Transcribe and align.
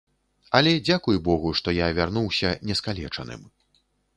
Але 0.59 0.71
дзякуй 0.87 1.19
богу, 1.27 1.51
што 1.61 1.75
я 1.81 1.91
вярнуўся 1.99 2.55
не 2.71 2.79
скалечаным. 2.81 3.41